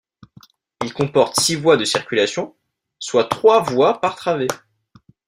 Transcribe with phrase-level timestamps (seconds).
[0.83, 2.55] Il comporte six voies de circulation,
[2.97, 4.47] soit trois voies par travée.